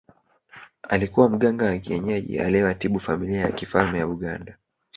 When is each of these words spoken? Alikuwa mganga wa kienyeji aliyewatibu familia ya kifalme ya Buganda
Alikuwa 0.89 1.29
mganga 1.29 1.65
wa 1.65 1.77
kienyeji 1.77 2.39
aliyewatibu 2.39 2.99
familia 2.99 3.41
ya 3.41 3.51
kifalme 3.51 3.99
ya 3.99 4.07
Buganda 4.07 4.57